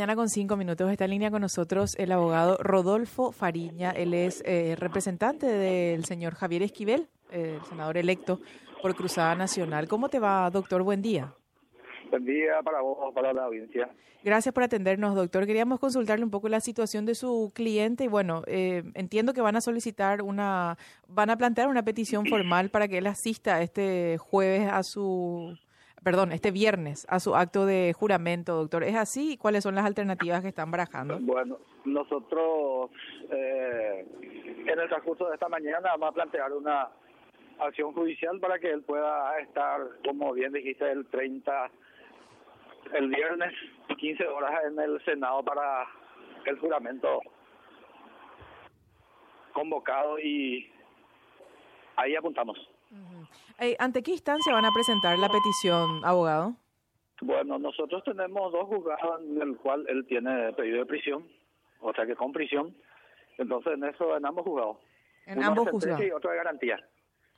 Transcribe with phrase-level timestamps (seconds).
[0.00, 3.90] Mañana con cinco minutos está en línea con nosotros el abogado Rodolfo Fariña.
[3.90, 8.40] Él es eh, representante del señor Javier Esquivel, eh, el senador electo
[8.80, 9.88] por Cruzada Nacional.
[9.88, 10.82] ¿Cómo te va, doctor?
[10.84, 11.34] Buen día.
[12.08, 13.90] Buen día para vos, para la audiencia.
[14.24, 15.44] Gracias por atendernos, doctor.
[15.44, 19.56] Queríamos consultarle un poco la situación de su cliente y bueno, eh, entiendo que van
[19.56, 20.78] a solicitar una,
[21.08, 25.58] van a plantear una petición formal para que él asista este jueves a su
[26.02, 28.84] perdón, este viernes a su acto de juramento, doctor.
[28.84, 29.36] ¿Es así?
[29.36, 31.18] ¿Cuáles son las alternativas que están barajando?
[31.20, 32.90] Bueno, nosotros
[33.30, 34.06] eh,
[34.66, 36.88] en el transcurso de esta mañana vamos a plantear una
[37.58, 41.70] acción judicial para que él pueda estar, como bien dijiste, el 30,
[42.94, 43.52] el viernes,
[43.98, 45.86] 15 horas en el Senado para
[46.46, 47.20] el juramento
[49.52, 50.70] convocado y
[51.96, 52.56] ahí apuntamos.
[53.78, 56.54] ¿Ante qué instancia van a presentar la petición, abogado?
[57.20, 61.28] Bueno, nosotros tenemos dos juzgados en el cual él tiene pedido de prisión,
[61.80, 62.74] o sea que con prisión.
[63.36, 64.78] Entonces, en eso, en ambos juzgados.
[65.26, 66.02] En ambos juzgados.
[66.02, 66.78] Y otro de garantía.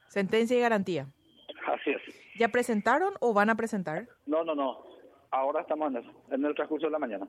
[0.09, 1.07] Sentencia y garantía.
[1.67, 2.03] Así es.
[2.39, 4.09] ¿Ya presentaron o van a presentar?
[4.27, 4.85] No, no, no.
[5.31, 7.27] Ahora estamos en eso, en el transcurso de la mañana.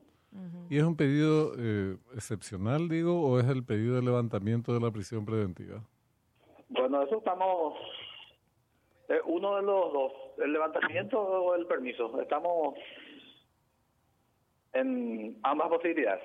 [0.70, 4.92] ¿Y es un pedido eh, excepcional, digo, o es el pedido de levantamiento de la
[4.92, 5.84] prisión preventiva?
[6.70, 7.76] Bueno, eso estamos
[9.10, 12.20] eh, uno de los dos, el levantamiento o el permiso.
[12.22, 12.76] Estamos
[14.74, 16.24] en ambas posibilidades.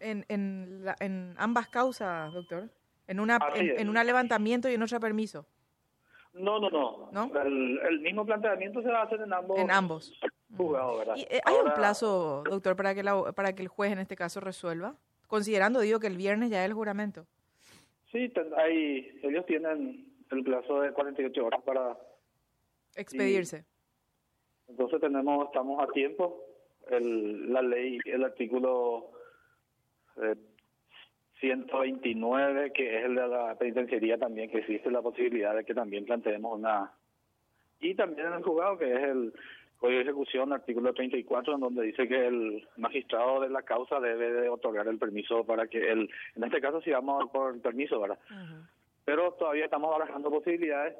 [0.00, 2.68] En, en, en ambas causas, doctor.
[3.06, 5.46] En una en, un levantamiento y en otro permiso.
[6.34, 7.42] No, no, no.
[7.42, 9.58] El, mismo planteamiento se va a hacer en ambos.
[9.58, 10.12] En ambos.
[11.16, 14.40] Eh, ¿Hay un plazo, doctor, para que la, para que el juez en este caso
[14.40, 14.94] resuelva?
[15.26, 17.26] Considerando, digo, que el viernes ya es el juramento.
[18.12, 21.96] Sí, hay, ellos tienen el plazo de 48 horas para
[22.96, 23.64] expedirse.
[24.68, 26.44] entonces tenemos, estamos a tiempo.
[26.88, 29.10] El, la ley, el artículo
[31.40, 35.74] 129, eh, que es el de la penitenciaría también, que existe la posibilidad de que
[35.74, 36.92] también planteemos una...
[37.80, 39.32] Y también en el juzgado, que es el
[39.78, 44.32] Código de Ejecución, artículo 34, en donde dice que el magistrado de la causa debe
[44.32, 48.00] de otorgar el permiso para que el, en este caso si vamos por el permiso,
[48.00, 48.18] ¿verdad?
[49.08, 50.94] Pero todavía estamos barajando posibilidades.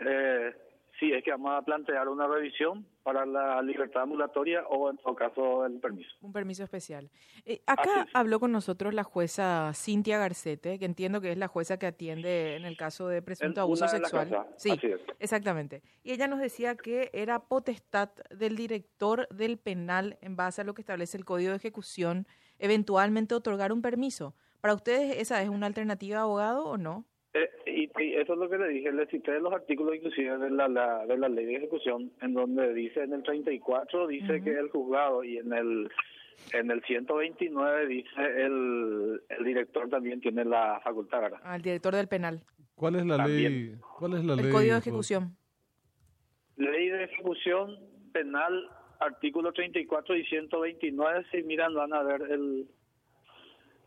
[0.00, 0.54] Eh,
[1.00, 5.16] sí, es que vamos a plantear una revisión para la libertad ambulatoria o en todo
[5.16, 6.08] caso el permiso.
[6.20, 7.10] Un permiso especial.
[7.44, 11.80] Eh, acá habló con nosotros la jueza Cintia Garcete, que entiendo que es la jueza
[11.80, 14.46] que atiende en el caso de presunto abuso sexual.
[14.54, 14.78] sí,
[15.18, 15.82] exactamente.
[16.04, 20.74] Y ella nos decía que era potestad del director del penal en base a lo
[20.74, 22.28] que establece el Código de Ejecución
[22.60, 24.36] eventualmente otorgar un permiso.
[24.60, 27.04] ¿Para ustedes esa es una alternativa, abogado, o no?
[27.78, 30.68] Y, eso es lo que le dije, le cité los artículos inclusive de la,
[31.06, 35.22] de la ley de ejecución, en donde dice en el 34 dice que el juzgado
[35.22, 35.88] y en el
[36.52, 41.40] en el 129 dice el, el director también tiene la facultad, ¿verdad?
[41.44, 42.42] Ah, el director del penal.
[42.74, 43.76] ¿Cuál es la ley?
[43.98, 45.36] ¿Cuál es la el Código de Ejecución.
[46.56, 47.76] Ley de Ejecución
[48.12, 48.68] Penal,
[49.00, 52.68] artículo 34 y 129, si miran van a ver el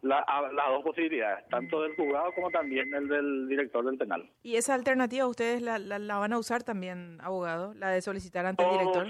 [0.01, 4.29] la, las dos posibilidades, tanto del juzgado como también el del director del penal.
[4.41, 8.63] ¿Y esa alternativa ustedes la, la, van a usar también, abogado, la de solicitar ante
[8.63, 9.07] el director?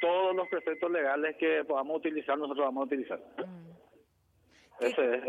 [0.00, 3.18] Todos los preceptos legales que podamos utilizar, nosotros vamos a utilizar.
[3.18, 3.74] Mm.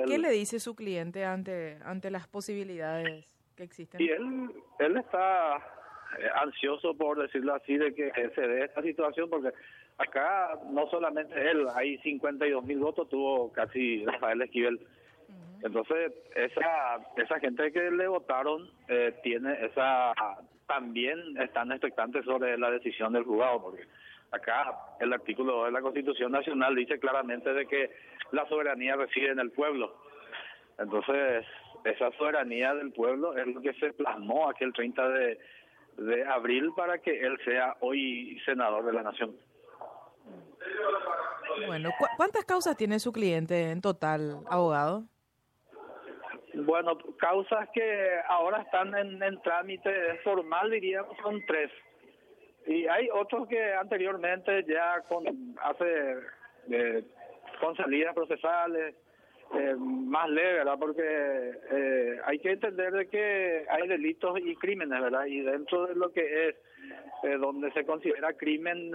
[0.08, 4.02] ¿Qué, le dice su cliente ante, ante las posibilidades que existen?
[4.02, 5.62] Y él, él está
[6.36, 9.52] ansioso, por decirlo así, de que se dé esta situación, porque
[9.98, 14.80] acá no solamente él, hay 52 mil votos, tuvo casi Rafael Esquivel.
[15.64, 20.14] Entonces, esa esa gente que le votaron eh, tiene esa
[20.68, 23.84] también están expectantes sobre la decisión del juzgado, porque
[24.32, 27.92] acá el artículo de la Constitución Nacional dice claramente de que
[28.32, 29.96] la soberanía reside en el pueblo.
[30.78, 31.46] Entonces,
[31.84, 35.40] esa soberanía del pueblo es lo que se plasmó aquel 30 de,
[35.98, 39.36] de abril para que él sea hoy senador de la nación.
[41.68, 45.06] Bueno, ¿cuántas causas tiene su cliente en total, abogado?
[46.54, 51.72] Bueno, causas que ahora están en, trámite formal, diríamos, son tres.
[52.66, 55.26] Y hay otros que anteriormente ya con
[55.62, 56.16] hace
[56.72, 57.04] eh,
[57.60, 58.96] con salidas procesales
[59.54, 60.78] eh, más leve, ¿verdad?
[60.80, 65.26] Porque eh, hay que entender de que hay delitos y crímenes, ¿verdad?
[65.26, 66.56] Y dentro de lo que es
[67.24, 68.92] eh, donde se considera crimen,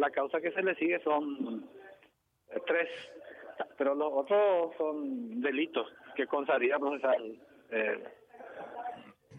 [0.00, 1.68] la causa que se le sigue son
[2.66, 2.88] tres,
[3.76, 7.38] pero los otros son delitos que con salida procesal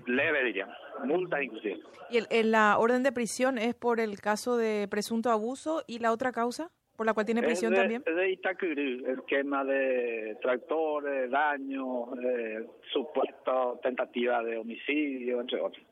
[0.05, 0.75] leve, diríamos,
[1.05, 1.79] multas inclusive.
[2.09, 6.11] ¿Y el, la orden de prisión es por el caso de presunto abuso y la
[6.11, 6.71] otra causa?
[6.95, 8.03] Por la cual tiene prisión de, también.
[8.05, 15.85] Es de Itacurú, el quema de tractores, daños, eh, supuesta tentativa de homicidio, entre otros.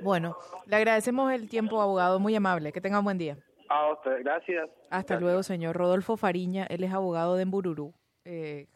[0.00, 0.36] Bueno,
[0.66, 2.72] le agradecemos el tiempo, abogado, muy amable.
[2.72, 3.36] Que tenga un buen día.
[3.68, 4.68] A usted, gracias.
[4.90, 5.20] Hasta Gracias.
[5.20, 6.66] luego, señor Rodolfo Fariña.
[6.68, 7.94] Él es abogado de Embururú.
[8.24, 8.68] Eh,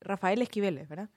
[0.00, 1.08] Rafael Esquiveles, ¿verdad?